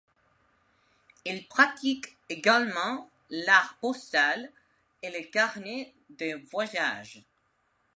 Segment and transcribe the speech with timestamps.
[1.27, 4.51] Elle pratique également l'art postal
[5.03, 7.21] et le carnet de voyage.